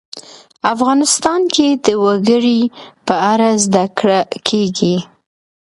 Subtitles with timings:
[0.73, 2.61] افغانستان کې د وګړي
[3.05, 4.95] په اړه زده کړه کېږي.